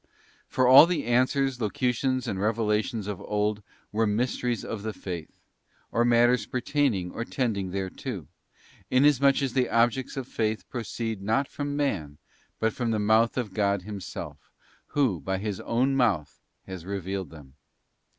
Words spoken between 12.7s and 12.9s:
from